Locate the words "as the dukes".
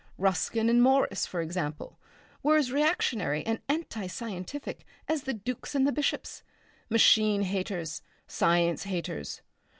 5.07-5.75